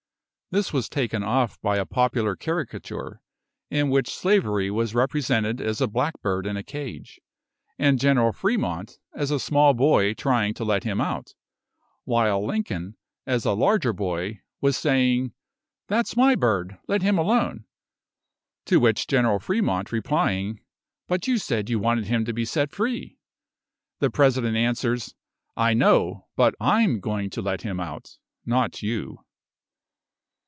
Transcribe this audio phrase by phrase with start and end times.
[0.53, 3.21] This was taken off by a popular caricature,
[3.69, 7.21] in which slavery was represented as a blackbird in a cage,
[7.79, 11.35] and General Fremont as a small boy trying to let him out,
[12.03, 15.31] while Lincoln, as a larger boy, was saying,
[15.87, 17.63] "That's my bird let him alone."
[18.65, 20.59] To which General Fremont replying,
[21.07, 23.17] "But you said you wanted him to be set free,"
[23.99, 25.15] the President answers,
[25.55, 29.19] "I know; but I'm going to let him out not you."